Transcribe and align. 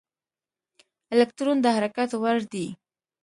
الکترون 1.15 1.57
د 1.61 1.65
حرکت 1.75 2.09
وړ 2.21 2.39
دی. 2.53 2.67